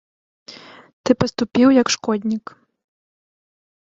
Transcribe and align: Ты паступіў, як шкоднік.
Ты 1.03 1.11
паступіў, 1.23 1.67
як 1.81 1.87
шкоднік. 1.97 2.45